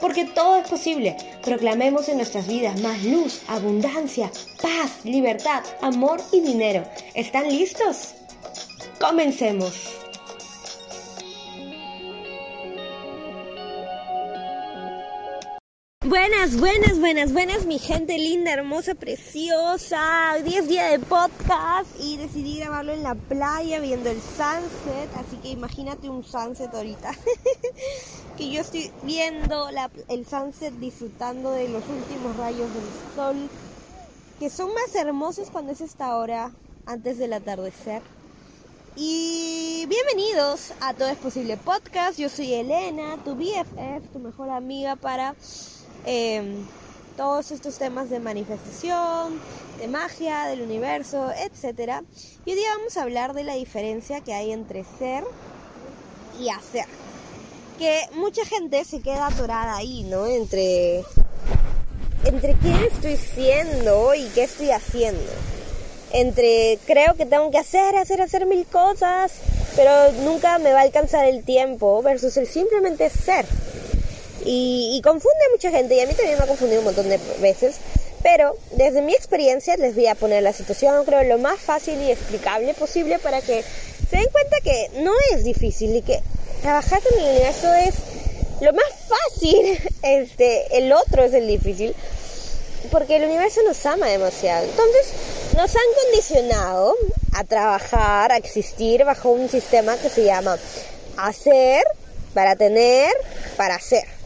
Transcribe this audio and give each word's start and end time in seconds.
Porque 0.00 0.24
todo 0.24 0.56
es 0.56 0.68
posible. 0.68 1.16
Proclamemos 1.42 2.08
en 2.08 2.16
nuestras 2.16 2.46
vidas 2.46 2.80
más 2.80 3.02
luz, 3.04 3.42
abundancia, 3.48 4.30
paz, 4.62 5.04
libertad, 5.04 5.62
amor 5.80 6.20
y 6.32 6.40
dinero. 6.40 6.84
¿Están 7.14 7.48
listos? 7.48 8.14
Comencemos. 9.00 10.07
Buenas, 16.08 16.58
buenas, 16.58 16.98
buenas, 16.98 17.34
buenas, 17.34 17.66
mi 17.66 17.78
gente 17.78 18.16
linda, 18.16 18.50
hermosa, 18.50 18.94
preciosa. 18.94 20.32
Hoy 20.36 20.42
día 20.42 20.60
es 20.60 20.66
día 20.66 20.86
de 20.86 21.00
podcast 21.00 21.86
y 22.00 22.16
decidí 22.16 22.60
grabarlo 22.60 22.92
en 22.92 23.02
la 23.02 23.14
playa 23.14 23.78
viendo 23.78 24.08
el 24.08 24.18
sunset. 24.18 25.14
Así 25.16 25.36
que 25.42 25.50
imagínate 25.50 26.08
un 26.08 26.24
sunset 26.24 26.72
ahorita. 26.72 27.10
que 28.38 28.50
yo 28.50 28.62
estoy 28.62 28.90
viendo 29.02 29.68
el 30.08 30.26
sunset 30.26 30.72
disfrutando 30.76 31.50
de 31.50 31.68
los 31.68 31.84
últimos 31.86 32.34
rayos 32.38 32.70
del 32.72 33.14
sol. 33.14 33.36
Que 34.38 34.48
son 34.48 34.72
más 34.72 34.94
hermosos 34.94 35.50
cuando 35.50 35.72
es 35.72 35.82
esta 35.82 36.16
hora 36.16 36.52
antes 36.86 37.18
del 37.18 37.34
atardecer. 37.34 38.00
Y 38.96 39.84
bienvenidos 39.90 40.72
a 40.80 40.94
Todo 40.94 41.08
es 41.08 41.18
Posible 41.18 41.58
Podcast. 41.58 42.18
Yo 42.18 42.30
soy 42.30 42.54
Elena, 42.54 43.18
tu 43.26 43.34
BFF, 43.34 44.10
tu 44.10 44.20
mejor 44.20 44.48
amiga 44.48 44.96
para 44.96 45.34
Em, 46.10 46.64
todos 47.18 47.50
estos 47.50 47.76
temas 47.76 48.08
de 48.08 48.18
manifestación, 48.18 49.38
de 49.78 49.88
magia, 49.88 50.46
del 50.46 50.62
universo, 50.62 51.30
etc. 51.32 52.00
Y 52.46 52.52
hoy 52.52 52.56
día 52.56 52.70
vamos 52.78 52.96
a 52.96 53.02
hablar 53.02 53.34
de 53.34 53.44
la 53.44 53.52
diferencia 53.56 54.22
que 54.22 54.32
hay 54.32 54.52
entre 54.52 54.84
ser 54.98 55.24
y 56.40 56.48
hacer. 56.48 56.86
Que 57.78 58.06
mucha 58.14 58.42
gente 58.46 58.86
se 58.86 59.02
queda 59.02 59.26
atorada 59.26 59.76
ahí, 59.76 60.04
¿no? 60.04 60.26
Entre, 60.26 61.04
entre 62.24 62.54
quién 62.54 62.76
estoy 62.84 63.18
siendo 63.18 64.14
y 64.14 64.28
qué 64.28 64.44
estoy 64.44 64.70
haciendo. 64.70 65.30
Entre 66.14 66.78
creo 66.86 67.16
que 67.16 67.26
tengo 67.26 67.50
que 67.50 67.58
hacer, 67.58 67.96
hacer, 67.96 68.22
hacer 68.22 68.46
mil 68.46 68.64
cosas, 68.64 69.32
pero 69.76 69.90
nunca 70.22 70.58
me 70.58 70.72
va 70.72 70.78
a 70.78 70.84
alcanzar 70.84 71.26
el 71.26 71.44
tiempo 71.44 72.00
versus 72.00 72.38
el 72.38 72.46
simplemente 72.46 73.10
ser. 73.10 73.44
Y, 74.44 75.00
confunde 75.02 75.38
a 75.48 75.52
mucha 75.52 75.70
gente 75.70 75.94
y 75.94 76.00
a 76.00 76.06
mí 76.06 76.14
también 76.14 76.38
me 76.38 76.44
ha 76.44 76.46
confundido 76.46 76.80
un 76.80 76.86
montón 76.86 77.08
de 77.08 77.18
veces. 77.40 77.76
Pero 78.22 78.56
desde 78.72 79.02
mi 79.02 79.14
experiencia 79.14 79.76
les 79.76 79.94
voy 79.94 80.06
a 80.06 80.14
poner 80.14 80.42
la 80.42 80.52
situación, 80.52 81.04
creo, 81.04 81.22
lo 81.24 81.38
más 81.38 81.60
fácil 81.60 82.00
y 82.02 82.10
explicable 82.10 82.74
posible 82.74 83.18
para 83.18 83.40
que 83.40 83.62
se 84.10 84.16
den 84.16 84.26
cuenta 84.32 84.56
que 84.62 84.90
no 85.00 85.12
es 85.32 85.44
difícil 85.44 85.94
y 85.94 86.02
que 86.02 86.20
trabajar 86.62 87.00
con 87.02 87.18
el 87.18 87.30
universo 87.30 87.72
es 87.74 87.94
lo 88.60 88.72
más 88.72 88.86
fácil. 89.08 89.78
Este, 90.02 90.78
el 90.78 90.92
otro 90.92 91.24
es 91.24 91.34
el 91.34 91.46
difícil. 91.46 91.94
Porque 92.90 93.16
el 93.16 93.24
universo 93.24 93.60
nos 93.66 93.84
ama 93.84 94.06
demasiado. 94.06 94.64
Entonces, 94.64 95.12
nos 95.54 95.74
han 95.74 95.82
condicionado 96.04 96.94
a 97.34 97.44
trabajar, 97.44 98.32
a 98.32 98.36
existir 98.36 99.04
bajo 99.04 99.30
un 99.30 99.48
sistema 99.48 99.96
que 99.96 100.08
se 100.08 100.24
llama 100.24 100.56
hacer 101.16 101.82
para 102.32 102.56
tener, 102.56 103.12
para 103.56 103.74
hacer. 103.74 104.17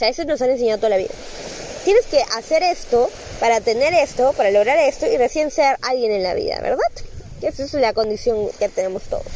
Sea, 0.00 0.08
eso 0.08 0.24
nos 0.24 0.40
han 0.40 0.48
enseñado 0.48 0.78
toda 0.78 0.88
la 0.88 0.96
vida. 0.96 1.10
Tienes 1.84 2.06
que 2.06 2.22
hacer 2.34 2.62
esto 2.62 3.10
para 3.38 3.60
tener 3.60 3.92
esto, 3.92 4.32
para 4.32 4.50
lograr 4.50 4.78
esto 4.78 5.04
y 5.06 5.18
recién 5.18 5.50
ser 5.50 5.76
alguien 5.82 6.10
en 6.12 6.22
la 6.22 6.32
vida, 6.32 6.58
¿verdad? 6.62 6.78
Esa 7.42 7.64
es 7.64 7.74
la 7.74 7.92
condición 7.92 8.48
que 8.58 8.70
tenemos 8.70 9.02
todos. 9.02 9.26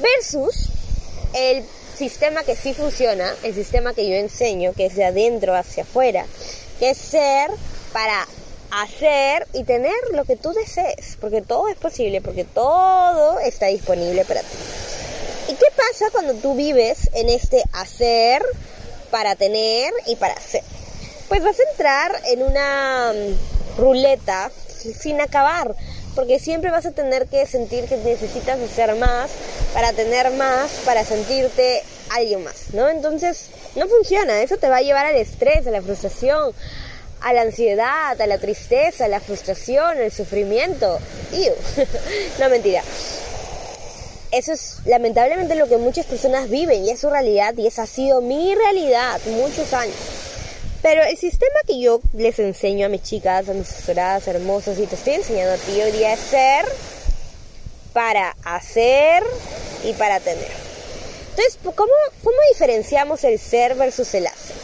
Versus 0.00 0.70
el 1.34 1.62
sistema 1.98 2.44
que 2.44 2.56
sí 2.56 2.72
funciona, 2.72 3.30
el 3.42 3.54
sistema 3.54 3.92
que 3.92 4.08
yo 4.08 4.14
enseño, 4.14 4.72
que 4.72 4.86
es 4.86 4.94
de 4.94 5.04
adentro 5.04 5.54
hacia 5.54 5.82
afuera, 5.82 6.24
que 6.78 6.88
es 6.88 6.96
ser 6.96 7.50
para 7.92 8.26
hacer 8.70 9.46
y 9.52 9.64
tener 9.64 9.92
lo 10.12 10.24
que 10.24 10.36
tú 10.36 10.54
desees, 10.54 11.18
porque 11.20 11.42
todo 11.42 11.68
es 11.68 11.76
posible, 11.76 12.22
porque 12.22 12.44
todo 12.44 13.38
está 13.40 13.66
disponible 13.66 14.24
para 14.24 14.40
ti. 14.40 14.56
¿Y 15.48 15.54
qué 15.56 15.66
pasa 15.76 16.10
cuando 16.10 16.32
tú 16.36 16.54
vives 16.54 17.10
en 17.12 17.28
este 17.28 17.62
hacer 17.74 18.42
para 19.10 19.36
tener 19.36 19.92
y 20.06 20.16
para 20.16 20.34
hacer. 20.34 20.62
Pues 21.28 21.42
vas 21.42 21.58
a 21.58 21.70
entrar 21.70 22.22
en 22.26 22.42
una 22.42 23.12
mm, 23.12 23.80
ruleta 23.80 24.50
sin 24.98 25.20
acabar, 25.20 25.74
porque 26.14 26.38
siempre 26.38 26.70
vas 26.70 26.86
a 26.86 26.92
tener 26.92 27.26
que 27.26 27.44
sentir 27.46 27.84
que 27.86 27.96
necesitas 27.96 28.58
hacer 28.60 28.94
más 28.96 29.30
para 29.74 29.92
tener 29.92 30.30
más, 30.32 30.70
para 30.84 31.04
sentirte 31.04 31.82
alguien 32.10 32.44
más, 32.44 32.72
¿no? 32.72 32.88
Entonces, 32.88 33.48
no 33.74 33.88
funciona, 33.88 34.42
eso 34.42 34.56
te 34.56 34.68
va 34.68 34.76
a 34.76 34.82
llevar 34.82 35.06
al 35.06 35.16
estrés, 35.16 35.66
a 35.66 35.70
la 35.70 35.82
frustración, 35.82 36.54
a 37.20 37.32
la 37.32 37.42
ansiedad, 37.42 38.20
a 38.20 38.26
la 38.26 38.38
tristeza, 38.38 39.06
a 39.06 39.08
la 39.08 39.20
frustración, 39.20 39.98
al 39.98 40.12
sufrimiento. 40.12 40.98
no 42.38 42.48
mentira. 42.48 42.82
Eso 44.32 44.52
es 44.52 44.78
lamentablemente 44.84 45.54
lo 45.54 45.68
que 45.68 45.76
muchas 45.76 46.06
personas 46.06 46.50
viven 46.50 46.84
y 46.84 46.90
es 46.90 47.00
su 47.00 47.10
realidad 47.10 47.54
y 47.56 47.66
esa 47.66 47.82
ha 47.82 47.86
sido 47.86 48.20
mi 48.20 48.54
realidad 48.54 49.20
muchos 49.26 49.72
años. 49.72 49.96
Pero 50.82 51.02
el 51.02 51.16
sistema 51.16 51.56
que 51.66 51.80
yo 51.80 52.00
les 52.12 52.38
enseño 52.38 52.86
a 52.86 52.88
mis 52.88 53.02
chicas, 53.02 53.48
a 53.48 53.54
mis 53.54 53.68
asesoradas 53.68 54.28
hermosas 54.28 54.78
y 54.78 54.86
te 54.86 54.94
estoy 54.94 55.14
enseñando 55.14 55.54
a 55.54 55.56
ti 55.56 55.80
hoy 55.80 55.92
día 55.92 56.12
es 56.12 56.20
ser 56.20 56.64
para 57.92 58.36
hacer 58.44 59.22
y 59.84 59.92
para 59.94 60.20
tener. 60.20 60.50
Entonces, 61.30 61.58
¿cómo, 61.62 61.92
cómo 62.22 62.36
diferenciamos 62.52 63.24
el 63.24 63.38
ser 63.38 63.74
versus 63.74 64.14
el 64.14 64.26
hacer? 64.26 64.56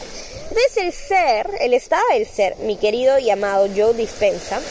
Entonces, 0.49 0.77
el 0.77 0.93
ser, 0.93 1.49
el 1.59 1.73
estado 1.73 2.03
del 2.13 2.27
ser, 2.27 2.57
mi 2.57 2.77
querido 2.77 3.17
y 3.17 3.29
amado 3.29 3.67
Joe 3.75 3.93
Dispensa, 3.93 4.61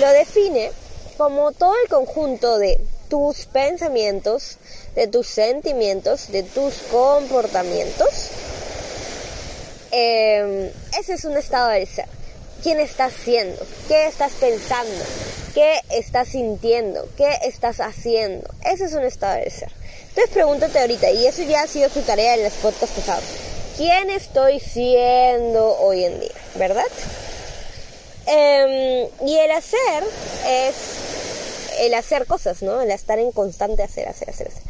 lo 0.00 0.08
define 0.12 0.70
como 1.16 1.52
todo 1.52 1.74
el 1.82 1.88
conjunto 1.88 2.58
de 2.58 2.78
tus 3.08 3.46
pensamientos, 3.46 4.58
de 4.94 5.06
tus 5.06 5.26
sentimientos, 5.26 6.30
de 6.32 6.42
tus 6.42 6.74
comportamientos. 6.90 8.30
Em, 9.90 10.70
ese 10.98 11.14
es 11.14 11.24
un 11.24 11.36
estado 11.36 11.68
del 11.70 11.86
ser. 11.86 12.06
¿Quién 12.62 12.80
estás 12.80 13.12
siendo? 13.24 13.64
¿Qué 13.88 14.06
estás 14.06 14.32
pensando? 14.32 15.04
¿Qué 15.54 15.80
estás 15.90 16.28
sintiendo? 16.28 17.08
¿Qué 17.16 17.38
estás 17.44 17.80
haciendo? 17.80 18.48
Ese 18.64 18.84
es 18.86 18.92
un 18.92 19.04
estado 19.04 19.36
del 19.36 19.50
ser. 19.50 19.70
Entonces 20.08 20.32
pregúntate 20.32 20.78
ahorita, 20.78 21.10
y 21.10 21.26
eso 21.26 21.42
ya 21.42 21.62
ha 21.62 21.66
sido 21.66 21.88
tu 21.90 22.00
tarea 22.00 22.34
en 22.34 22.44
los 22.44 22.52
podcasts 22.54 22.96
pasados. 22.96 23.24
¿Quién 23.76 24.10
estoy 24.10 24.60
siendo 24.60 25.78
hoy 25.78 26.04
en 26.04 26.20
día? 26.20 26.32
¿Verdad? 26.54 26.86
Em, 28.26 29.08
y 29.26 29.38
el 29.38 29.50
hacer 29.50 30.04
es 30.46 30.74
el 31.78 31.94
hacer 31.94 32.26
cosas, 32.26 32.62
¿no? 32.62 32.80
El 32.80 32.90
estar 32.90 33.18
en 33.18 33.32
constante 33.32 33.82
hacer, 33.82 34.08
hacer, 34.08 34.30
hacer, 34.30 34.48
hacer. 34.48 34.62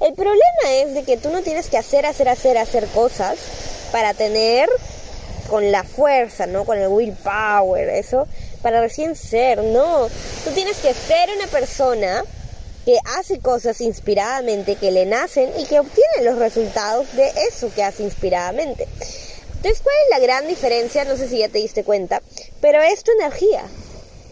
El 0.00 0.14
problema 0.14 0.72
es 0.72 0.94
de 0.94 1.02
que 1.04 1.16
tú 1.16 1.30
no 1.30 1.42
tienes 1.42 1.68
que 1.68 1.76
hacer, 1.76 2.06
hacer, 2.06 2.28
hacer, 2.28 2.56
hacer 2.56 2.86
cosas 2.86 3.38
para 3.92 4.14
tener 4.14 4.68
con 5.48 5.70
la 5.72 5.84
fuerza, 5.84 6.46
¿no? 6.46 6.64
Con 6.64 6.78
el 6.78 6.88
willpower, 6.88 7.88
eso, 7.90 8.26
para 8.62 8.80
recién 8.80 9.16
ser, 9.16 9.62
no. 9.62 10.08
Tú 10.44 10.50
tienes 10.54 10.78
que 10.78 10.94
ser 10.94 11.28
una 11.36 11.46
persona 11.48 12.24
que 12.84 12.98
hace 13.18 13.40
cosas 13.40 13.80
inspiradamente, 13.80 14.76
que 14.76 14.90
le 14.90 15.04
nacen 15.04 15.50
y 15.58 15.66
que 15.66 15.80
obtiene 15.80 16.24
los 16.24 16.38
resultados 16.38 17.14
de 17.14 17.30
eso 17.48 17.70
que 17.74 17.82
hace 17.82 18.02
inspiradamente. 18.02 18.88
Entonces, 19.56 19.82
¿cuál 19.82 19.96
es 20.04 20.10
la 20.10 20.18
gran 20.20 20.46
diferencia? 20.46 21.04
No 21.04 21.16
sé 21.16 21.28
si 21.28 21.38
ya 21.38 21.48
te 21.48 21.58
diste 21.58 21.84
cuenta, 21.84 22.22
pero 22.62 22.80
es 22.80 23.02
tu 23.02 23.12
energía, 23.12 23.62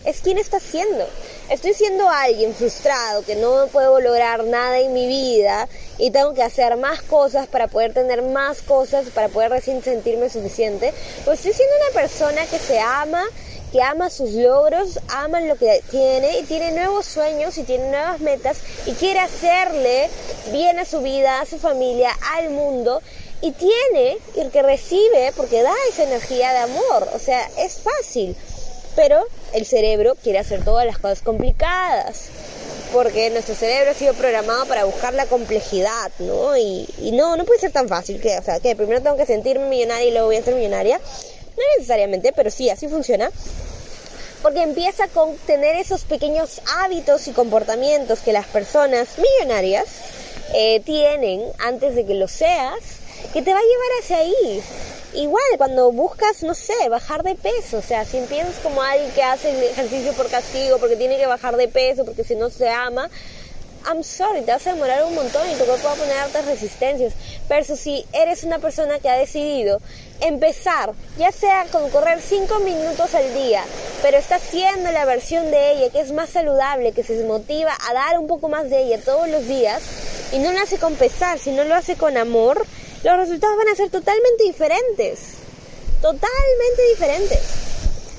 es 0.07 0.21
quién 0.23 0.39
estás 0.39 0.63
siendo 0.63 1.07
estoy 1.49 1.73
siendo 1.73 2.09
alguien 2.09 2.55
frustrado 2.55 3.25
que 3.25 3.37
no 3.37 3.67
puedo 3.69 4.01
lograr 4.01 4.45
nada 4.45 4.79
en 4.79 4.93
mi 4.93 5.07
vida 5.07 5.69
y 5.97 6.11
tengo 6.11 6.35
que 6.35 6.43
hacer 6.43 6.77
más 6.77 7.03
cosas 7.03 7.47
para 7.47 7.69
poder 7.69 7.95
tener 7.95 8.23
más 8.23 8.63
cosas, 8.63 9.07
para 9.15 9.29
poder 9.29 9.51
recién 9.51 9.83
sentirme 9.83 10.29
suficiente, 10.29 10.93
pues 11.25 11.39
estoy 11.39 11.55
siendo 11.55 11.75
una 11.77 12.01
persona 12.01 12.47
que 12.47 12.59
se 12.59 12.79
ama, 12.79 13.25
que 13.73 13.83
ama 13.83 14.11
sus 14.11 14.33
logros, 14.33 15.01
ama 15.09 15.41
lo 15.41 15.57
que 15.57 15.83
tiene 15.91 16.39
y 16.39 16.45
tiene 16.45 16.73
nuevos 16.73 17.07
sueños 17.07 17.57
y 17.59 17.65
tiene 17.65 17.91
nuevas 17.91 18.21
metas 18.21 18.59
y 18.87 18.93
quiere 18.93 19.21
hacerle 19.21 20.09
bien 20.53 20.79
a 20.79 20.85
su 20.85 21.01
vida, 21.01 21.41
a 21.41 21.47
su 21.47 21.59
familia, 21.59 22.11
al 22.35 22.51
mundo 22.51 23.03
y 23.41 23.53
tiene 23.53 24.19
y 24.35 24.49
que 24.49 24.63
recibe 24.63 25.33
porque 25.37 25.63
da 25.63 25.75
esa 25.91 26.03
energía 26.03 26.53
de 26.53 26.59
amor, 26.59 27.09
o 27.15 27.19
sea, 27.19 27.49
es 27.59 27.79
fácil, 27.79 28.37
pero 28.97 29.25
el 29.53 29.67
cerebro 29.67 30.15
quiere 30.23 30.39
hacer 30.39 30.65
todas 30.65 30.87
las 30.87 30.99
cosas 30.99 31.23
complicadas 31.23 32.31
porque 32.93 33.31
nuestro 33.31 33.55
cerebro 33.55 33.91
ha 33.91 33.95
sido 33.95 34.15
programado 34.15 34.67
para 34.67 34.85
buscar 34.85 35.15
la 35.15 35.27
complejidad, 35.27 36.11
¿no? 36.19 36.57
Y, 36.57 36.87
no, 37.13 37.37
no 37.37 37.45
puede 37.45 37.61
ser 37.61 37.73
tan 37.73 37.89
fácil 37.89 38.21
que, 38.21 38.39
o 38.39 38.43
sea, 38.43 38.61
que 38.61 38.75
primero 38.77 39.03
tengo 39.03 39.17
que 39.17 39.27
sentirme 39.27 39.69
millonaria 39.69 40.09
y 40.09 40.11
luego 40.13 40.27
voy 40.27 40.37
a 40.37 40.43
ser 40.43 40.55
millonaria. 40.55 40.99
No 40.99 41.63
necesariamente, 41.77 42.33
pero 42.33 42.51
sí, 42.51 42.71
así 42.71 42.89
funciona. 42.89 43.31
Porque 44.43 44.63
empieza 44.63 45.09
con 45.09 45.37
tener 45.39 45.77
esos 45.77 46.05
pequeños 46.05 46.61
hábitos 46.79 47.27
y 47.27 47.33
comportamientos 47.33 48.21
que 48.21 48.33
las 48.33 48.47
personas 48.47 49.09
millonarias 49.19 49.87
eh, 50.55 50.81
tienen 50.81 51.43
antes 51.59 51.95
de 51.95 52.07
que 52.07 52.15
lo 52.15 52.29
seas, 52.29 52.79
que 53.33 53.43
te 53.43 53.53
va 53.53 53.59
a 53.59 53.63
llevar 53.63 53.91
hacia 54.01 54.19
ahí. 54.19 54.63
Igual, 55.15 55.43
cuando 55.57 55.91
buscas, 55.91 56.43
no 56.43 56.55
sé, 56.55 56.89
bajar 56.91 57.23
de 57.23 57.35
peso, 57.35 57.79
o 57.79 57.83
sea, 57.83 58.05
si 58.05 58.19
empiezas 58.19 58.57
como 58.63 58.83
alguien 58.83 59.11
que 59.13 59.23
hace 59.23 59.71
ejercicio 59.71 60.13
por 60.13 60.29
castigo, 60.29 60.79
porque 60.79 60.97
tiene 60.97 61.17
que 61.17 61.27
bajar 61.27 61.57
de 61.57 61.67
peso, 61.67 62.05
porque 62.05 62.25
si 62.25 62.35
no 62.35 62.51
se 62.51 62.69
ama, 62.69 63.09
I'm 63.87 64.05
sorry, 64.05 64.43
te 64.43 64.53
vas 64.53 64.67
a 64.67 64.75
demorar 64.75 65.05
un 65.05 65.15
montón 65.15 65.49
y 65.51 65.55
tu 65.55 65.65
cuerpo 65.65 65.87
va 65.87 65.93
a 65.93 65.97
poner 65.97 66.19
altas 66.19 66.45
resistencias. 66.45 67.15
Pero 67.49 67.65
si 67.77 68.05
eres 68.13 68.45
una 68.45 68.59
persona 68.59 68.99
que 68.99 69.09
ha 69.09 69.17
decidido 69.17 69.81
empezar, 70.21 70.93
ya 71.17 71.33
sea 71.33 71.65
con 71.73 71.89
correr 71.89 72.21
5 72.21 72.59
minutos 72.59 73.15
al 73.15 73.33
día, 73.33 73.65
pero 74.03 74.19
está 74.19 74.37
haciendo 74.37 74.91
la 74.93 75.07
versión 75.07 75.51
de 75.51 75.73
ella 75.73 75.91
que 75.91 76.01
es 76.01 76.13
más 76.13 76.29
saludable, 76.29 76.93
que 76.93 77.03
se 77.03 77.25
motiva 77.25 77.73
a 77.89 77.95
dar 77.95 78.19
un 78.19 78.27
poco 78.27 78.49
más 78.51 78.69
de 78.69 78.83
ella 78.83 79.01
todos 79.03 79.27
los 79.29 79.47
días, 79.47 79.81
y 80.33 80.39
no 80.39 80.53
lo 80.53 80.61
hace 80.61 80.77
con 80.77 80.95
pesar, 80.97 81.39
sino 81.39 81.65
lo 81.65 81.75
hace 81.75 81.97
con 81.97 82.19
amor, 82.19 82.67
los 83.05 83.17
resultados 83.17 83.57
van 83.57 83.69
a 83.69 83.77
ser 83.77 83.91
totalmente 83.91 84.45
diferentes. 84.45 85.19
Totalmente 86.01 86.83
diferentes. 86.91 87.41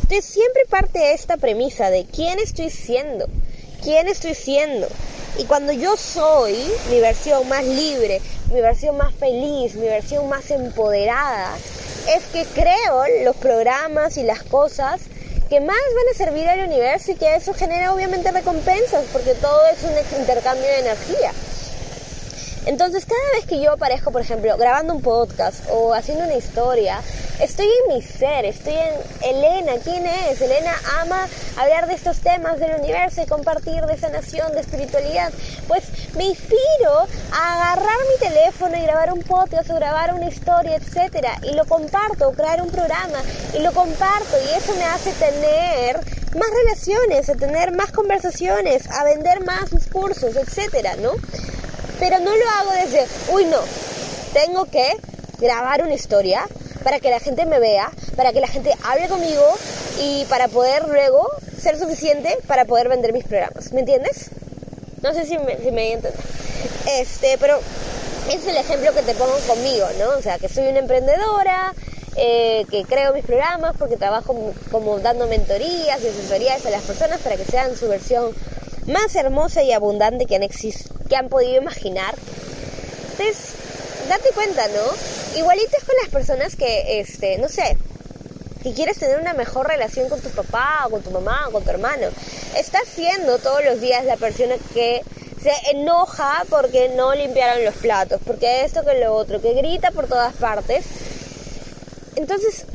Entonces 0.03 0.25
siempre 0.25 0.63
parte 0.69 1.13
esta 1.13 1.37
premisa 1.37 1.89
de 1.89 2.05
quién 2.05 2.39
estoy 2.39 2.69
siendo, 2.69 3.27
quién 3.83 4.07
estoy 4.07 4.33
siendo. 4.33 4.87
Y 5.37 5.45
cuando 5.45 5.71
yo 5.71 5.95
soy 5.97 6.57
mi 6.89 6.99
versión 6.99 7.47
más 7.47 7.63
libre, 7.63 8.21
mi 8.51 8.61
versión 8.61 8.97
más 8.97 9.13
feliz, 9.13 9.75
mi 9.75 9.87
versión 9.87 10.27
más 10.27 10.49
empoderada, 10.49 11.55
es 12.15 12.23
que 12.33 12.45
creo 12.45 13.03
los 13.23 13.35
programas 13.35 14.17
y 14.17 14.23
las 14.23 14.41
cosas 14.43 15.01
que 15.49 15.59
más 15.59 15.77
van 15.77 16.13
a 16.13 16.17
servir 16.17 16.47
al 16.47 16.67
universo 16.67 17.11
y 17.11 17.15
que 17.15 17.35
eso 17.35 17.53
genera 17.53 17.93
obviamente 17.93 18.31
recompensas, 18.31 19.05
porque 19.11 19.35
todo 19.35 19.61
es 19.67 19.83
un 19.83 20.19
intercambio 20.19 20.65
de 20.65 20.79
energía. 20.79 21.31
Entonces, 22.65 23.05
cada 23.05 23.31
vez 23.33 23.45
que 23.45 23.59
yo 23.59 23.71
aparezco, 23.71 24.11
por 24.11 24.21
ejemplo, 24.21 24.55
grabando 24.57 24.93
un 24.93 25.01
podcast 25.01 25.63
o 25.69 25.93
haciendo 25.93 26.25
una 26.25 26.35
historia, 26.35 27.01
estoy 27.39 27.65
en 27.65 27.95
mi 27.95 28.01
ser, 28.01 28.45
estoy 28.45 28.73
en 28.73 29.35
Elena. 29.35 29.73
¿Quién 29.83 30.05
es? 30.05 30.41
Elena 30.41 30.73
ama 31.01 31.27
hablar 31.57 31.87
de 31.87 31.93
estos 31.93 32.19
temas 32.19 32.59
del 32.59 32.79
universo 32.79 33.21
y 33.21 33.25
compartir 33.25 33.85
de 33.85 33.97
sanación, 33.97 34.53
de 34.53 34.61
espiritualidad. 34.61 35.31
Pues 35.67 35.83
me 36.15 36.25
inspiro 36.25 37.07
a 37.31 37.73
agarrar 37.73 37.97
mi 38.11 38.27
teléfono 38.27 38.77
y 38.77 38.81
grabar 38.81 39.13
un 39.13 39.23
podcast 39.23 39.69
o 39.69 39.75
grabar 39.75 40.13
una 40.13 40.27
historia, 40.27 40.75
etcétera, 40.75 41.39
y 41.43 41.53
lo 41.53 41.65
comparto, 41.65 42.29
o 42.29 42.33
crear 42.33 42.61
un 42.61 42.69
programa 42.69 43.19
y 43.57 43.61
lo 43.61 43.71
comparto 43.71 44.35
y 44.45 44.57
eso 44.57 44.73
me 44.75 44.83
hace 44.83 45.11
tener 45.13 45.97
más 46.35 46.49
relaciones, 46.63 47.29
a 47.29 47.35
tener 47.35 47.71
más 47.71 47.91
conversaciones, 47.91 48.89
a 48.91 49.03
vender 49.03 49.43
más 49.43 49.71
mis 49.73 49.87
cursos, 49.87 50.35
etcétera, 50.35 50.95
¿no? 50.97 51.11
Pero 51.99 52.19
no 52.19 52.35
lo 52.35 52.49
hago 52.49 52.71
desde, 52.71 53.05
uy 53.31 53.45
no, 53.45 53.59
tengo 54.33 54.65
que 54.65 54.97
grabar 55.39 55.83
una 55.83 55.93
historia 55.93 56.47
para 56.83 56.99
que 56.99 57.09
la 57.09 57.19
gente 57.19 57.45
me 57.45 57.59
vea, 57.59 57.91
para 58.15 58.31
que 58.31 58.39
la 58.39 58.47
gente 58.47 58.73
hable 58.83 59.07
conmigo 59.07 59.43
y 59.99 60.25
para 60.25 60.47
poder 60.47 60.87
luego 60.87 61.27
ser 61.61 61.77
suficiente 61.77 62.37
para 62.47 62.65
poder 62.65 62.87
vender 62.87 63.13
mis 63.13 63.25
programas. 63.25 63.71
¿Me 63.73 63.81
entiendes? 63.81 64.29
No 65.01 65.13
sé 65.13 65.25
si 65.25 65.37
me, 65.37 65.57
si 65.57 65.71
me 65.71 65.93
entender. 65.93 66.19
Este, 66.87 67.37
pero 67.37 67.59
es 68.29 68.45
el 68.45 68.57
ejemplo 68.57 68.93
que 68.93 69.01
te 69.01 69.13
pongo 69.15 69.37
conmigo, 69.47 69.87
¿no? 69.99 70.17
O 70.17 70.21
sea, 70.21 70.37
que 70.39 70.49
soy 70.49 70.67
una 70.67 70.79
emprendedora, 70.79 71.73
eh, 72.15 72.65
que 72.69 72.83
creo 72.83 73.13
mis 73.13 73.25
programas 73.25 73.75
porque 73.77 73.97
trabajo 73.97 74.53
como 74.71 74.99
dando 74.99 75.27
mentorías 75.27 76.01
y 76.01 76.07
asesorías 76.07 76.65
a 76.65 76.69
las 76.69 76.83
personas 76.83 77.19
para 77.19 77.37
que 77.37 77.45
sean 77.45 77.75
su 77.75 77.87
versión 77.87 78.33
más 78.87 79.15
hermosa 79.15 79.63
y 79.63 79.71
abundante 79.71 80.25
que 80.25 80.35
han, 80.35 80.43
que 81.09 81.15
han 81.15 81.27
podido 81.27 81.61
imaginar. 81.61 82.15
Entonces, 83.11 83.53
date 84.07 84.29
cuenta, 84.33 84.67
¿no? 84.69 85.37
Igualito 85.37 85.75
es 85.77 85.83
con 85.83 85.95
las 86.01 86.09
personas 86.09 86.55
que, 86.55 87.01
este, 87.01 87.37
no 87.37 87.49
sé, 87.49 87.77
que 88.63 88.73
quieres 88.73 88.97
tener 88.97 89.19
una 89.19 89.33
mejor 89.33 89.67
relación 89.67 90.09
con 90.09 90.19
tu 90.21 90.29
papá 90.29 90.85
o 90.85 90.89
con 90.89 91.01
tu 91.01 91.11
mamá 91.11 91.47
o 91.47 91.51
con 91.51 91.63
tu 91.63 91.69
hermano. 91.69 92.07
Estás 92.55 92.83
siendo 92.93 93.37
todos 93.39 93.63
los 93.63 93.81
días 93.81 94.05
la 94.05 94.17
persona 94.17 94.55
que 94.73 95.01
se 95.41 95.51
enoja 95.71 96.45
porque 96.49 96.89
no 96.89 97.15
limpiaron 97.15 97.63
los 97.63 97.75
platos, 97.75 98.19
porque 98.25 98.65
esto 98.65 98.83
que 98.83 98.99
lo 98.99 99.13
otro, 99.13 99.41
que 99.41 99.53
grita 99.53 99.91
por 99.91 100.07
todas 100.07 100.33
partes. 100.33 100.85
Entonces, 102.15 102.65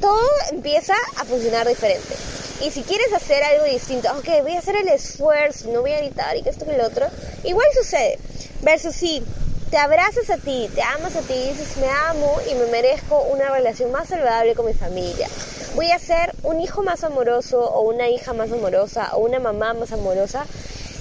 todo 0.00 0.28
empieza 0.50 0.94
a 1.16 1.24
funcionar 1.24 1.66
diferente. 1.66 2.14
Y 2.62 2.70
si 2.70 2.82
quieres 2.82 3.10
hacer 3.14 3.42
algo 3.42 3.64
distinto, 3.64 4.10
ok, 4.18 4.42
voy 4.42 4.54
a 4.54 4.58
hacer 4.58 4.76
el 4.76 4.88
esfuerzo, 4.88 5.70
no 5.72 5.80
voy 5.80 5.92
a 5.92 6.00
gritar 6.00 6.36
y 6.36 6.42
que 6.42 6.50
esto 6.50 6.66
que 6.66 6.76
lo 6.76 6.86
otro, 6.86 7.06
igual 7.44 7.66
sucede. 7.74 8.18
Versus 8.62 8.94
si 8.94 9.22
te 9.70 9.78
abrazas 9.78 10.28
a 10.30 10.36
ti, 10.36 10.68
te 10.74 10.82
amas 10.82 11.14
a 11.16 11.20
ti 11.20 11.32
y 11.32 11.48
dices, 11.50 11.76
me 11.76 11.88
amo 11.88 12.38
y 12.50 12.54
me 12.54 12.66
merezco 12.66 13.20
una 13.22 13.50
relación 13.50 13.92
más 13.92 14.08
saludable 14.08 14.54
con 14.54 14.66
mi 14.66 14.74
familia. 14.74 15.28
Voy 15.76 15.90
a 15.92 15.98
ser 15.98 16.34
un 16.42 16.60
hijo 16.60 16.82
más 16.82 17.04
amoroso 17.04 17.60
o 17.60 17.82
una 17.82 18.08
hija 18.08 18.32
más 18.32 18.50
amorosa 18.50 19.10
o 19.14 19.18
una 19.18 19.38
mamá 19.38 19.72
más 19.74 19.92
amorosa. 19.92 20.44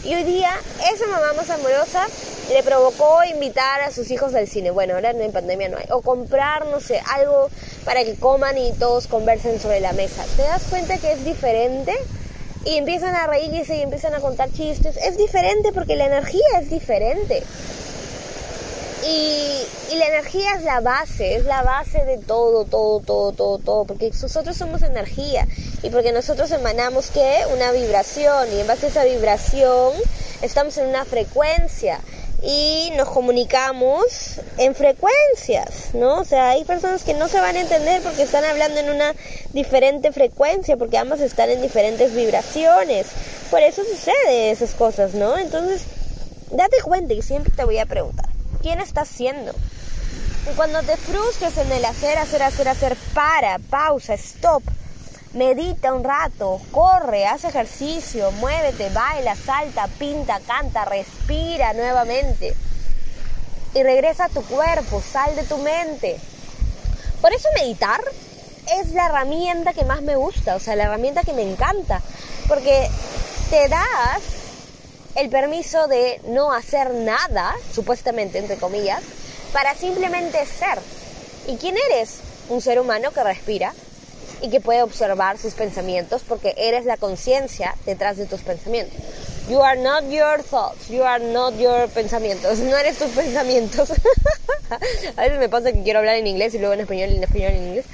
Y 0.04 0.14
hoy 0.14 0.24
día 0.24 0.52
esa 0.94 1.08
mamá 1.08 1.34
más 1.36 1.50
amorosa 1.50 2.08
le 2.54 2.64
provocó 2.64 3.24
invitar 3.24 3.82
a 3.82 3.92
sus 3.92 4.12
hijos 4.12 4.34
al 4.36 4.48
cine. 4.48 4.72
Bueno, 4.72 4.94
ahora 4.94 5.12
en 5.12 5.32
pandemia 5.32 5.70
no 5.70 5.78
hay. 5.78 5.86
O 5.92 6.02
comprar, 6.02 6.68
no 6.68 6.80
sé, 6.80 7.02
algo 7.14 7.50
para 7.86 8.04
que 8.04 8.16
coman 8.16 8.58
y 8.58 8.72
todos 8.74 9.08
conversen 9.08 9.60
sobre 9.60 9.80
la 9.80 9.94
mesa. 9.94 10.24
¿Te 10.36 10.44
das 10.44 10.64
cuenta 10.70 10.98
que 10.98 11.12
es 11.12 11.26
diferente? 11.26 11.96
Y 12.66 12.76
empiezan 12.76 13.16
a 13.16 13.28
reírse 13.28 13.78
y 13.78 13.82
empiezan 13.82 14.14
a 14.14 14.20
contar 14.20 14.52
chistes. 14.52 14.98
Es 14.98 15.18
diferente 15.18 15.72
porque 15.72 15.96
la 15.96 16.06
energía 16.06 16.60
es 16.62 16.70
diferente. 16.70 17.44
Y, 19.06 19.94
y, 19.94 19.98
la 19.98 20.08
energía 20.08 20.56
es 20.58 20.64
la 20.64 20.82
base, 20.82 21.36
es 21.36 21.46
la 21.46 21.64
base 21.64 22.04
de 22.04 22.18
todo, 22.18 22.66
todo, 22.66 23.00
todo, 23.00 23.32
todo, 23.32 23.58
todo, 23.58 23.86
porque 23.86 24.12
nosotros 24.22 24.58
somos 24.58 24.82
energía 24.82 25.48
y 25.82 25.90
porque 25.90 26.12
nosotros 26.12 26.52
emanamos 26.52 27.10
que 27.10 27.44
una 27.54 27.72
vibración 27.72 28.52
y 28.54 28.60
en 28.60 28.68
base 28.68 28.88
a 28.88 28.90
esa 28.90 29.06
vibración 29.06 29.94
estamos 30.42 30.78
en 30.78 30.90
una 30.90 31.06
frecuencia 31.06 32.02
y 32.42 32.92
nos 32.96 33.10
comunicamos 33.10 34.40
en 34.58 34.74
frecuencias, 34.74 35.94
¿no? 35.94 36.20
O 36.20 36.26
sea, 36.26 36.52
hay 36.52 36.64
personas 36.64 37.04
que 37.04 37.14
no 37.14 37.28
se 37.28 37.40
van 37.40 37.56
a 37.56 37.62
entender 37.62 38.02
porque 38.02 38.24
están 38.24 38.46
hablando 38.46 38.80
en 38.80 38.90
una 38.90 39.14
diferente 39.52 40.12
frecuencia, 40.12 40.78
porque 40.78 40.98
ambas 40.98 41.20
están 41.20 41.50
en 41.50 41.62
diferentes 41.62 42.16
vibraciones. 42.16 43.08
Por 43.52 43.62
eso 43.62 43.84
sucede 43.84 44.52
esas 44.52 44.74
cosas, 44.74 45.14
¿no? 45.14 45.38
Entonces, 45.38 45.84
date 46.52 46.78
cuenta 46.84 47.14
y 47.14 47.22
siempre 47.22 47.52
te 47.56 47.66
voy 47.66 47.80
a 47.80 47.86
preguntar, 47.86 48.30
¿quién 48.62 48.80
estás 48.80 49.10
siendo? 49.10 49.54
Y 50.52 50.56
cuando 50.56 50.82
te 50.84 50.96
frustres 50.96 51.58
en 51.58 51.72
el 51.72 51.84
hacer, 51.84 52.18
hacer, 52.18 52.42
hacer, 52.42 52.70
hacer, 52.70 52.98
para, 53.14 53.60
pausa, 53.70 54.14
stop 54.14 54.64
Medita 55.34 55.94
un 55.94 56.04
rato, 56.04 56.60
corre, 56.72 57.28
haz 57.28 57.44
ejercicio, 57.44 58.32
muévete, 58.32 58.90
baila, 58.90 59.36
salta, 59.36 59.88
pinta, 60.00 60.40
canta, 60.40 60.86
respira 60.86 61.74
nuevamente. 61.74 62.56
Y 63.76 63.84
regresa 63.84 64.26
a 64.26 64.30
tu 64.30 64.42
cuerpo, 64.44 65.02
sal 65.02 65.36
de 65.36 65.44
tu 65.44 65.60
mente. 65.60 66.20
Por 67.22 67.32
eso 67.32 67.48
meditar 67.54 68.02
es 68.80 68.92
la 68.94 69.06
herramienta 69.06 69.74
que 69.74 69.86
más 69.86 70.02
me 70.02 70.16
gusta, 70.16 70.56
o 70.56 70.60
sea, 70.60 70.76
la 70.76 70.86
herramienta 70.86 71.22
que 71.22 71.34
me 71.34 71.44
encanta. 71.44 72.02
Porque 72.48 72.90
te 73.52 73.68
das 73.68 74.24
el 75.14 75.30
permiso 75.30 75.88
de 75.88 76.22
no 76.28 76.52
hacer 76.52 76.92
nada, 76.92 77.54
supuestamente, 77.72 78.40
entre 78.40 78.58
comillas, 78.58 79.04
para 79.54 79.76
simplemente 79.76 80.44
ser. 80.48 80.80
¿Y 81.46 81.58
quién 81.58 81.76
eres? 81.92 82.16
Un 82.50 82.62
ser 82.62 82.80
humano 82.80 83.12
que 83.12 83.24
respira, 83.24 83.74
y 84.42 84.50
que 84.50 84.62
puede 84.62 84.84
observar 84.84 85.38
sus 85.38 85.54
pensamientos 85.54 86.22
porque 86.28 86.54
eres 86.58 86.86
la 86.86 86.98
conciencia 86.98 87.76
detrás 87.86 88.18
de 88.18 88.26
tus 88.26 88.42
pensamientos. 88.42 89.00
You 89.50 89.62
are 89.62 89.82
not 89.82 90.04
your 90.10 90.44
thoughts, 90.44 90.90
you 90.90 91.04
are 91.04 91.24
not 91.24 91.58
your 91.58 91.90
pensamientos, 91.90 92.60
no 92.60 92.78
eres 92.78 92.98
tus 92.98 93.10
pensamientos. 93.10 93.92
a 95.18 95.22
veces 95.22 95.40
me 95.40 95.50
pasa 95.50 95.72
que 95.72 95.82
quiero 95.82 96.00
hablar 96.00 96.16
en 96.16 96.28
inglés 96.28 96.54
y 96.54 96.60
luego 96.60 96.74
en 96.74 96.82
español 96.82 97.10
en 97.10 97.24
español 97.24 97.52
en 97.54 97.68
inglés. 97.70 97.86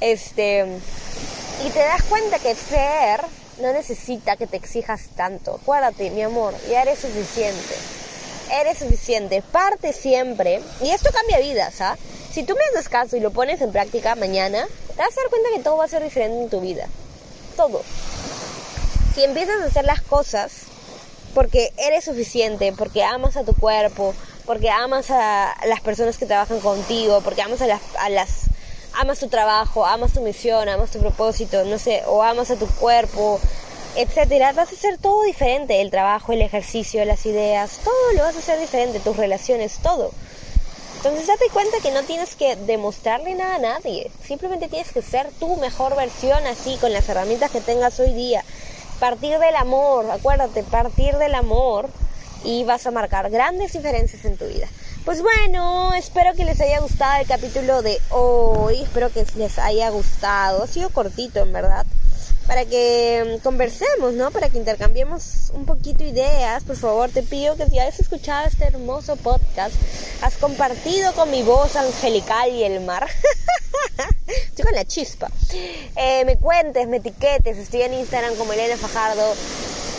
Este, 0.00 0.66
y 1.66 1.70
te 1.70 1.78
das 1.78 2.02
cuenta 2.04 2.38
que 2.38 2.54
ser 2.54 3.20
no 3.60 3.72
necesita 3.72 4.36
que 4.36 4.46
te 4.46 4.56
exijas 4.56 5.08
tanto. 5.16 5.58
Acuérdate, 5.62 6.10
mi 6.10 6.22
amor, 6.22 6.54
ya 6.68 6.82
eres 6.82 6.98
suficiente. 7.00 7.74
Eres 8.60 8.78
suficiente. 8.78 9.42
Parte 9.42 9.92
siempre. 9.92 10.60
Y 10.82 10.90
esto 10.90 11.10
cambia 11.12 11.38
vidas, 11.38 11.80
¿ah? 11.80 11.96
Si 12.32 12.42
tú 12.44 12.54
me 12.54 12.64
haces 12.72 12.88
caso 12.88 13.16
y 13.16 13.20
lo 13.20 13.30
pones 13.30 13.60
en 13.60 13.72
práctica 13.72 14.14
mañana, 14.14 14.66
te 14.66 15.02
vas 15.02 15.12
a 15.12 15.20
dar 15.20 15.30
cuenta 15.30 15.48
que 15.54 15.60
todo 15.60 15.76
va 15.76 15.84
a 15.84 15.88
ser 15.88 16.02
diferente 16.02 16.42
en 16.42 16.50
tu 16.50 16.60
vida. 16.60 16.86
Todo. 17.56 17.82
Si 19.14 19.24
empiezas 19.24 19.60
a 19.62 19.66
hacer 19.66 19.84
las 19.84 20.02
cosas 20.02 20.52
porque 21.34 21.72
eres 21.76 22.04
suficiente, 22.04 22.72
porque 22.76 23.04
amas 23.04 23.36
a 23.36 23.44
tu 23.44 23.54
cuerpo, 23.54 24.14
porque 24.46 24.70
amas 24.70 25.10
a 25.10 25.54
las 25.66 25.80
personas 25.80 26.18
que 26.18 26.26
trabajan 26.26 26.60
contigo, 26.60 27.20
porque 27.22 27.42
amas 27.42 27.60
a 27.62 27.66
las, 27.66 27.80
a 27.98 28.08
las 28.08 28.48
amas 28.94 29.18
tu 29.18 29.28
trabajo, 29.28 29.86
amas 29.86 30.12
tu 30.12 30.20
misión, 30.20 30.68
amas 30.68 30.90
tu 30.90 30.98
propósito, 30.98 31.64
no 31.64 31.78
sé, 31.78 32.02
o 32.06 32.22
amas 32.22 32.50
a 32.50 32.56
tu 32.56 32.66
cuerpo, 32.66 33.40
etcétera, 33.96 34.52
vas 34.52 34.70
a 34.70 34.74
hacer 34.74 34.98
todo 34.98 35.22
diferente, 35.22 35.80
el 35.80 35.90
trabajo, 35.90 36.32
el 36.32 36.42
ejercicio, 36.42 37.04
las 37.04 37.24
ideas, 37.26 37.78
todo 37.84 38.12
lo 38.14 38.22
vas 38.22 38.36
a 38.36 38.38
hacer 38.38 38.58
diferente, 38.58 39.00
tus 39.00 39.16
relaciones, 39.16 39.78
todo. 39.82 40.12
Entonces 40.98 41.28
date 41.28 41.48
cuenta 41.52 41.78
que 41.80 41.92
no 41.92 42.02
tienes 42.02 42.34
que 42.34 42.56
demostrarle 42.56 43.36
nada 43.36 43.54
a 43.54 43.58
nadie, 43.60 44.10
simplemente 44.26 44.66
tienes 44.66 44.92
que 44.92 45.00
ser 45.00 45.30
tu 45.38 45.56
mejor 45.56 45.94
versión 45.94 46.44
así, 46.44 46.76
con 46.80 46.92
las 46.92 47.08
herramientas 47.08 47.52
que 47.52 47.60
tengas 47.60 48.00
hoy 48.00 48.12
día. 48.12 48.44
Partir 48.98 49.38
del 49.38 49.54
amor, 49.54 50.10
acuérdate, 50.10 50.64
partir 50.64 51.16
del 51.18 51.36
amor 51.36 51.88
y 52.42 52.64
vas 52.64 52.84
a 52.88 52.90
marcar 52.90 53.30
grandes 53.30 53.74
diferencias 53.74 54.24
en 54.24 54.36
tu 54.36 54.46
vida. 54.46 54.66
Pues 55.04 55.22
bueno, 55.22 55.94
espero 55.94 56.34
que 56.34 56.44
les 56.44 56.60
haya 56.60 56.80
gustado 56.80 57.20
el 57.20 57.28
capítulo 57.28 57.80
de 57.82 58.00
hoy. 58.10 58.82
Espero 58.82 59.10
que 59.12 59.24
les 59.36 59.56
haya 59.60 59.90
gustado. 59.90 60.64
Ha 60.64 60.66
sido 60.66 60.90
cortito, 60.90 61.38
en 61.40 61.52
verdad. 61.52 61.86
Para 62.48 62.64
que 62.64 63.36
mm, 63.38 63.42
conversemos, 63.44 64.14
¿no? 64.14 64.32
Para 64.32 64.48
que 64.48 64.58
intercambiemos 64.58 65.52
un 65.54 65.66
poquito 65.66 66.02
ideas. 66.02 66.64
Por 66.64 66.76
favor, 66.76 67.10
te 67.10 67.22
pido 67.22 67.54
que 67.56 67.66
si 67.66 67.78
has 67.78 68.00
escuchado 68.00 68.48
este 68.48 68.64
hermoso 68.64 69.14
podcast, 69.14 69.74
has 70.22 70.36
compartido 70.38 71.12
con 71.12 71.30
mi 71.30 71.42
voz 71.42 71.76
angelical 71.76 72.50
y 72.50 72.64
el 72.64 72.80
mar. 72.80 73.06
Estoy 74.26 74.64
con 74.64 74.74
la 74.74 74.84
chispa. 74.84 75.30
Eh, 75.94 76.24
me 76.24 76.36
cuentes, 76.36 76.88
me 76.88 76.96
etiquetes. 76.96 77.58
Estoy 77.58 77.82
en 77.82 77.94
Instagram 77.94 78.34
como 78.34 78.52
Elena 78.52 78.76
Fajardo 78.76 79.22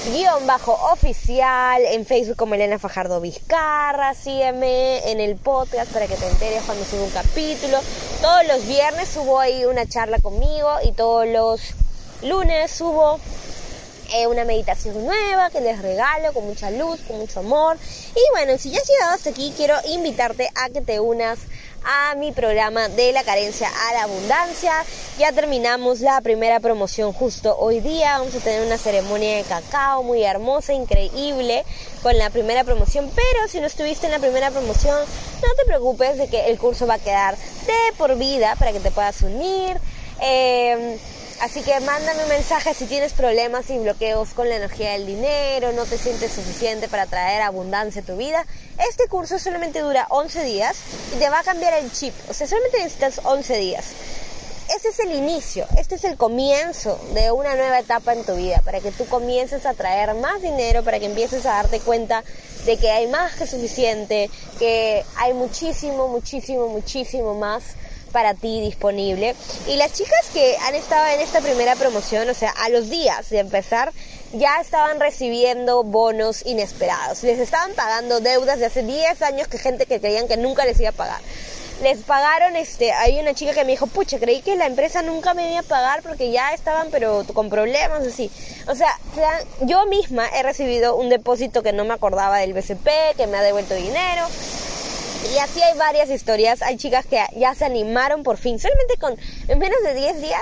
guion 0.06 0.48
bajo 0.48 0.74
oficial, 0.92 1.82
en 1.86 2.06
Facebook 2.06 2.38
como 2.38 2.56
Elena 2.56 2.80
Fajardo 2.80 3.20
Vizcarra, 3.20 4.14
sígueme 4.14 5.12
en 5.12 5.20
el 5.20 5.36
podcast 5.36 5.92
para 5.92 6.08
que 6.08 6.16
te 6.16 6.28
enteres 6.28 6.64
cuando 6.64 6.86
subo 6.86 7.04
un 7.04 7.12
capítulo. 7.12 7.80
Todos 8.22 8.48
los 8.48 8.66
viernes 8.66 9.10
subo 9.10 9.40
ahí 9.40 9.66
una 9.66 9.86
charla 9.86 10.20
conmigo 10.20 10.70
y 10.84 10.94
todos 10.94 11.28
los 11.28 11.62
lunes 12.22 12.72
subo 12.72 13.20
eh, 14.14 14.28
una 14.28 14.44
meditación 14.44 15.06
nueva 15.06 15.50
que 15.52 15.62
les 15.62 15.82
regalo 15.82 16.34
con 16.34 16.46
mucha 16.46 16.72
luz, 16.72 17.00
con 17.08 17.20
mucho 17.20 17.42
amor. 17.42 17.78
Y 18.16 18.32
bueno, 18.32 18.58
si 18.58 18.72
ya 18.72 18.80
has 18.80 18.88
llegado 18.88 19.14
hasta 19.14 19.30
aquí, 19.30 19.54
quiero 19.56 19.76
invitarte 19.88 20.50
a 20.56 20.70
que 20.70 20.82
te 20.82 21.00
unas 21.00 21.38
a 21.84 22.16
mi 22.16 22.32
programa 22.32 22.90
de 22.90 23.14
la 23.14 23.24
carencia 23.24 23.70
a 23.70 23.94
la 23.94 24.04
abundancia. 24.04 24.74
Ya 25.20 25.32
terminamos 25.32 26.00
la 26.00 26.20
primera 26.22 26.60
promoción 26.60 27.14
justo 27.14 27.56
hoy 27.58 27.82
día. 27.82 28.18
Vamos 28.18 28.34
a 28.34 28.40
tener 28.40 28.66
una 28.66 28.78
ceremonia 28.78 29.38
de 29.38 29.44
cacao 29.44 30.02
muy 30.02 30.24
hermosa, 30.24 30.74
increíble 30.74 31.64
con 32.02 32.18
la 32.18 32.32
primera 32.32 32.64
promoción. 32.64 33.12
Pero 33.16 33.48
si 33.48 33.60
no 33.60 33.68
estuviste 33.68 34.08
en 34.08 34.14
la 34.14 34.20
primera 34.20 34.50
promoción, 34.50 34.98
no 34.98 35.56
te 35.56 35.66
preocupes 35.66 36.18
de 36.18 36.28
que 36.28 36.48
el 36.48 36.58
curso 36.58 36.88
va 36.88 36.96
a 36.96 37.00
quedar 37.00 37.38
de 37.38 37.94
por 37.98 38.18
vida 38.18 38.56
para 38.58 38.72
que 38.72 38.80
te 38.80 38.90
puedas 38.90 39.22
unir. 39.22 39.80
Eh, 40.22 40.98
Así 41.42 41.62
que 41.62 41.80
mándame 41.80 42.24
un 42.24 42.30
mensaje 42.30 42.74
si 42.74 42.86
tienes 42.86 43.14
problemas 43.14 43.70
y 43.70 43.78
bloqueos 43.78 44.34
con 44.34 44.50
la 44.50 44.58
energía 44.58 44.92
del 44.92 45.06
dinero, 45.06 45.72
no 45.72 45.86
te 45.86 45.98
sientes 45.98 46.34
suficiente 46.34 46.90
para 46.90 47.06
traer 47.06 47.42
abundancia 47.44 48.02
a 48.02 48.06
tu 48.06 48.18
vida. 48.18 48.46
Este 48.90 49.08
curso 49.08 49.40
solamente 49.40 49.80
dura 49.80 50.06
11 50.10 50.44
días 50.44 50.76
y 51.16 51.20
te 51.20 51.30
va 51.30 51.40
a 51.40 51.44
cambiar 51.44 51.76
el 51.76 51.92
chip. 51.94 52.14
O 52.30 52.34
sea, 52.34 52.46
solamente 52.46 52.80
necesitas 52.80 53.22
11 53.24 53.58
días. 53.58 53.86
Este 54.76 54.90
es 54.90 55.00
el 55.00 55.14
inicio, 55.14 55.66
este 55.78 55.96
es 55.96 56.04
el 56.04 56.16
comienzo 56.16 57.00
de 57.14 57.32
una 57.32 57.56
nueva 57.56 57.80
etapa 57.80 58.14
en 58.14 58.24
tu 58.24 58.36
vida, 58.36 58.62
para 58.64 58.82
que 58.82 58.92
tú 58.92 59.08
comiences 59.08 59.66
a 59.66 59.74
traer 59.74 60.14
más 60.14 60.44
dinero, 60.44 60.84
para 60.84 61.00
que 61.00 61.06
empieces 61.06 61.46
a 61.46 61.54
darte 61.54 61.80
cuenta 61.80 62.24
de 62.66 62.78
que 62.78 62.92
hay 62.92 63.08
más 63.08 63.34
que 63.34 63.48
suficiente, 63.48 64.30
que 64.60 65.04
hay 65.16 65.34
muchísimo, 65.34 66.08
muchísimo, 66.10 66.68
muchísimo 66.68 67.34
más 67.34 67.64
para 68.10 68.34
ti 68.34 68.62
disponible. 68.62 69.36
Y 69.68 69.78
las 69.78 69.94
chicas 69.94 70.30
que 70.34 70.58
han 70.58 70.76
estado 70.76 71.08
en 71.08 71.22
esta 71.22 71.42
primera 71.42 71.76
promoción, 71.76 72.30
o 72.30 72.34
sea, 72.34 72.52
a 72.52 72.70
los 72.70 72.90
días 72.90 73.30
de 73.30 73.40
empezar, 73.40 73.92
ya 74.34 74.60
estaban 74.62 75.00
recibiendo 75.00 75.84
bonos 75.84 76.46
inesperados. 76.46 77.24
Les 77.24 77.40
estaban 77.40 77.74
pagando 77.74 78.20
deudas 78.20 78.60
de 78.60 78.68
hace 78.68 78.84
10 78.84 79.22
años 79.22 79.48
que 79.48 79.58
gente 79.58 79.86
que 79.86 80.00
creían 80.00 80.28
que 80.28 80.38
nunca 80.38 80.66
les 80.66 80.80
iba 80.80 80.90
a 80.90 80.94
pagar. 80.94 81.22
Les 81.82 82.00
pagaron, 82.00 82.58
este, 82.58 82.92
hay 82.92 83.20
una 83.20 83.34
chica 83.34 83.54
que 83.54 83.64
me 83.64 83.72
dijo, 83.72 83.88
pucha, 83.88 84.20
creí 84.20 84.42
que 84.42 84.58
la 84.58 84.66
empresa 84.66 85.02
nunca 85.02 85.34
me 85.34 85.50
iba 85.50 85.62
a 85.62 85.64
pagar 85.64 86.02
porque 86.02 86.30
ya 86.30 86.54
estaban, 86.54 86.90
pero 86.92 87.24
con 87.34 87.50
problemas, 87.50 88.06
así. 88.06 88.30
O 88.68 88.76
sea, 88.76 89.00
yo 89.62 89.86
misma 89.86 90.28
he 90.28 90.44
recibido 90.44 90.98
un 90.98 91.08
depósito 91.08 91.64
que 91.64 91.72
no 91.72 91.86
me 91.86 91.94
acordaba 91.94 92.40
del 92.40 92.54
BCP, 92.54 93.16
que 93.16 93.28
me 93.28 93.38
ha 93.38 93.42
devuelto 93.42 93.76
dinero. 93.76 94.28
Y 95.34 95.38
así 95.38 95.62
hay 95.62 95.78
varias 95.78 96.10
historias. 96.10 96.62
Hay 96.62 96.78
chicas 96.78 97.06
que 97.06 97.24
ya 97.36 97.54
se 97.56 97.66
animaron 97.66 98.24
por 98.24 98.38
fin, 98.38 98.60
solamente 98.60 98.98
con 98.98 99.18
en 99.48 99.60
menos 99.60 99.82
de 99.84 99.94
10 99.94 100.22
días, 100.22 100.42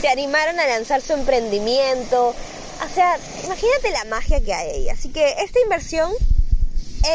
se 0.00 0.08
animaron 0.08 0.58
a 0.60 0.66
lanzar 0.66 1.00
su 1.00 1.12
emprendimiento. 1.12 2.28
O 2.28 2.94
sea, 2.94 3.18
imagínate 3.44 3.90
la 3.92 4.04
magia 4.04 4.40
que 4.40 4.54
hay. 4.54 4.88
Así 4.88 5.10
que 5.10 5.36
esta 5.42 5.60
inversión 5.60 6.10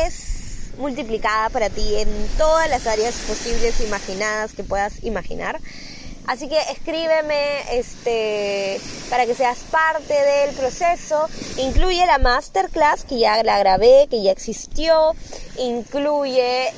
es 0.05 0.71
multiplicada 0.77 1.49
para 1.49 1.69
ti 1.69 1.95
en 1.95 2.09
todas 2.37 2.69
las 2.69 2.85
áreas 2.87 3.15
posibles, 3.27 3.79
imaginadas, 3.81 4.53
que 4.53 4.63
puedas 4.63 5.03
imaginar. 5.03 5.59
Así 6.27 6.49
que 6.49 6.57
escríbeme 6.71 7.77
este, 7.77 8.79
para 9.09 9.25
que 9.25 9.35
seas 9.35 9.59
parte 9.69 10.13
del 10.13 10.55
proceso. 10.55 11.27
Incluye 11.57 12.05
la 12.07 12.17
masterclass 12.17 13.03
que 13.03 13.19
ya 13.19 13.43
la 13.43 13.59
grabé, 13.59 14.07
que 14.09 14.23
ya 14.23 14.31
existió. 14.31 15.13
Incluye 15.57 16.73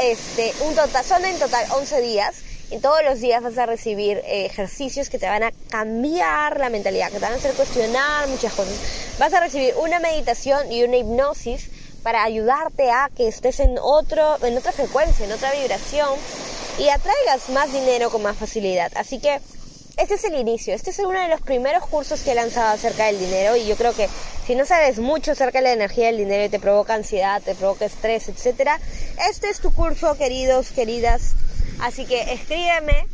este, 0.00 0.52
un 0.60 0.74
total, 0.74 1.04
son 1.04 1.24
en 1.24 1.38
total 1.38 1.66
11 1.70 2.00
días. 2.00 2.34
Y 2.70 2.78
todos 2.78 3.02
los 3.04 3.20
días 3.20 3.42
vas 3.42 3.58
a 3.58 3.66
recibir 3.66 4.18
eh, 4.18 4.46
ejercicios 4.46 5.10
que 5.10 5.18
te 5.18 5.26
van 5.26 5.42
a 5.42 5.50
cambiar 5.70 6.60
la 6.60 6.68
mentalidad, 6.68 7.08
que 7.08 7.14
te 7.14 7.20
van 7.20 7.32
a 7.32 7.36
hacer 7.36 7.52
cuestionar 7.54 8.28
muchas 8.28 8.52
cosas. 8.52 8.74
Vas 9.18 9.34
a 9.34 9.40
recibir 9.40 9.74
una 9.76 9.98
meditación 9.98 10.70
y 10.70 10.84
una 10.84 10.96
hipnosis 10.96 11.68
para 12.04 12.22
ayudarte 12.22 12.90
a 12.90 13.10
que 13.16 13.26
estés 13.26 13.58
en, 13.58 13.76
otro, 13.82 14.36
en 14.44 14.56
otra 14.56 14.70
frecuencia, 14.70 15.26
en 15.26 15.32
otra 15.32 15.50
vibración 15.52 16.10
y 16.78 16.88
atraigas 16.88 17.48
más 17.50 17.72
dinero 17.72 18.10
con 18.10 18.22
más 18.22 18.36
facilidad. 18.36 18.92
Así 18.94 19.18
que 19.18 19.40
este 20.00 20.14
es 20.14 20.24
el 20.24 20.34
inicio, 20.34 20.74
este 20.74 20.90
es 20.90 20.98
uno 20.98 21.20
de 21.20 21.28
los 21.28 21.42
primeros 21.42 21.86
cursos 21.86 22.22
que 22.22 22.32
he 22.32 22.34
lanzado 22.34 22.70
acerca 22.70 23.06
del 23.06 23.18
dinero 23.18 23.54
y 23.56 23.66
yo 23.66 23.76
creo 23.76 23.92
que 23.94 24.08
si 24.46 24.54
no 24.54 24.64
sabes 24.64 24.98
mucho 24.98 25.32
acerca 25.32 25.58
de 25.58 25.64
la 25.64 25.72
energía 25.72 26.06
del 26.06 26.16
dinero 26.16 26.44
y 26.44 26.48
te 26.48 26.58
provoca 26.58 26.94
ansiedad, 26.94 27.42
te 27.42 27.54
provoca 27.54 27.84
estrés, 27.84 28.28
etcétera, 28.28 28.80
este 29.28 29.50
es 29.50 29.60
tu 29.60 29.72
curso, 29.72 30.16
queridos, 30.16 30.70
queridas. 30.70 31.34
Así 31.80 32.06
que 32.06 32.32
escríbeme 32.32 33.06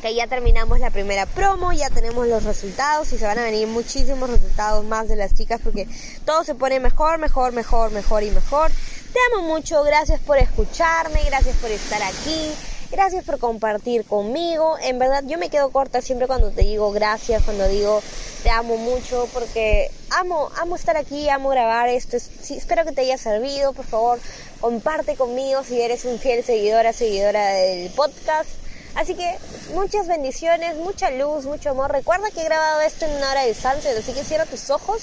que 0.00 0.14
ya 0.14 0.26
terminamos 0.26 0.80
la 0.80 0.90
primera 0.90 1.26
promo, 1.26 1.72
ya 1.72 1.90
tenemos 1.90 2.26
los 2.26 2.44
resultados 2.44 3.12
y 3.12 3.18
se 3.18 3.26
van 3.26 3.38
a 3.38 3.44
venir 3.44 3.66
muchísimos 3.66 4.30
resultados 4.30 4.84
más 4.86 5.08
de 5.08 5.16
las 5.16 5.34
chicas 5.34 5.60
porque 5.62 5.86
todo 6.24 6.42
se 6.42 6.54
pone 6.54 6.80
mejor, 6.80 7.18
mejor, 7.18 7.52
mejor, 7.52 7.90
mejor 7.90 8.22
y 8.22 8.30
mejor. 8.30 8.70
Te 9.12 9.18
amo 9.32 9.46
mucho, 9.46 9.82
gracias 9.82 10.20
por 10.20 10.38
escucharme, 10.38 11.20
gracias 11.26 11.56
por 11.56 11.70
estar 11.70 12.02
aquí. 12.02 12.54
Gracias 12.90 13.22
por 13.24 13.38
compartir 13.38 14.06
conmigo. 14.06 14.78
En 14.80 14.98
verdad 14.98 15.22
yo 15.26 15.36
me 15.36 15.50
quedo 15.50 15.70
corta 15.70 16.00
siempre 16.00 16.26
cuando 16.26 16.50
te 16.50 16.62
digo 16.62 16.90
gracias, 16.90 17.42
cuando 17.42 17.68
digo 17.68 18.02
te 18.42 18.48
amo 18.48 18.78
mucho, 18.78 19.28
porque 19.34 19.90
amo, 20.10 20.48
amo 20.56 20.74
estar 20.76 20.96
aquí, 20.96 21.28
amo 21.28 21.50
grabar 21.50 21.90
esto. 21.90 22.16
espero 22.16 22.86
que 22.86 22.92
te 22.92 23.02
haya 23.02 23.18
servido. 23.18 23.74
Por 23.74 23.84
favor, 23.84 24.18
comparte 24.60 25.16
conmigo 25.16 25.62
si 25.64 25.80
eres 25.82 26.06
un 26.06 26.18
fiel 26.18 26.42
seguidora, 26.42 26.94
seguidora 26.94 27.48
del 27.48 27.90
podcast. 27.90 28.48
Así 28.94 29.14
que 29.14 29.36
muchas 29.74 30.06
bendiciones, 30.08 30.76
mucha 30.76 31.10
luz, 31.10 31.44
mucho 31.44 31.70
amor. 31.70 31.92
Recuerda 31.92 32.30
que 32.30 32.40
he 32.40 32.44
grabado 32.44 32.80
esto 32.80 33.04
en 33.04 33.16
una 33.16 33.32
hora 33.32 33.44
de 33.44 33.52
sunset, 33.52 33.98
así 33.98 34.14
que 34.14 34.24
cierra 34.24 34.46
tus 34.46 34.70
ojos. 34.70 35.02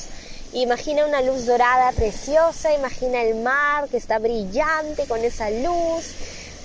Imagina 0.53 1.05
una 1.05 1.21
luz 1.21 1.45
dorada 1.45 1.91
preciosa, 1.91 2.73
imagina 2.73 3.21
el 3.21 3.35
mar 3.35 3.89
que 3.89 3.97
está 3.97 4.17
brillante 4.17 5.05
con 5.05 5.23
esa 5.23 5.51
luz 5.51 6.15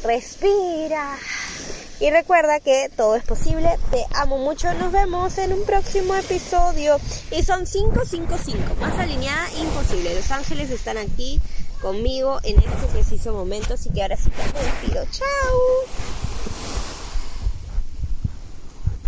respira. 0.02 1.16
Y 2.00 2.10
recuerda 2.10 2.60
que 2.60 2.90
todo 2.96 3.14
es 3.14 3.24
posible. 3.24 3.78
Te 3.90 4.06
amo 4.14 4.38
mucho. 4.38 4.72
Nos 4.74 4.90
vemos 4.90 5.36
en 5.36 5.52
un 5.52 5.64
próximo 5.66 6.14
episodio. 6.14 6.98
Y 7.30 7.42
son 7.42 7.66
555. 7.66 8.74
Más 8.80 8.98
alineada, 8.98 9.46
imposible. 9.60 10.14
Los 10.14 10.30
ángeles 10.30 10.70
están 10.70 10.96
aquí 10.96 11.40
conmigo 11.82 12.40
en 12.42 12.58
este 12.58 12.86
preciso 12.92 13.34
momento. 13.34 13.74
Así 13.74 13.90
que 13.90 14.02
ahora 14.02 14.16
sí 14.16 14.30
te 14.30 14.64
despido. 14.64 15.04
Chao. 15.12 16.19